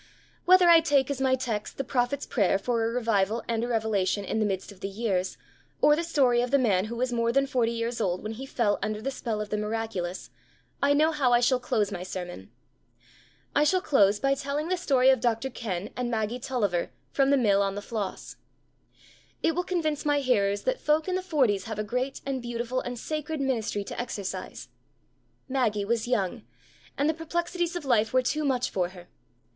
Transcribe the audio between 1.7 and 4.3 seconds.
the prophet's prayer for a revival and a revelation